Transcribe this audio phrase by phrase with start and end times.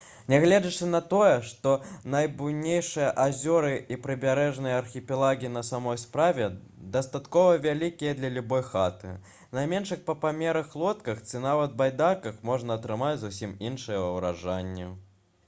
[0.31, 1.71] нягледзячы на тое што
[2.13, 6.47] найбуйнейшыя азёры і прыбярэжныя архіпелагі на самой справе
[6.95, 9.13] дастаткова вялікія для любой яхты
[9.59, 14.89] на меншых па памерах лодках ці нават байдарках можна атрымаць зусім іншыя ўражанні